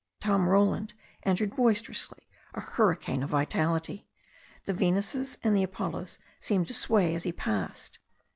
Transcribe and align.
Tom 0.19 0.49
Roland 0.49 0.95
entered 1.21 1.55
boisterously, 1.55 2.27
a 2.55 2.59
hurricane 2.59 3.21
of 3.21 3.29
vitality. 3.29 4.07
The 4.65 4.73
Venuses 4.73 5.37
and 5.43 5.55
the 5.55 5.63
ApoUos 5.63 6.17
seemed 6.39 6.65
to 6.69 6.73
sway 6.73 7.13
as 7.13 7.21
he 7.21 7.31
passed. 7.31 7.99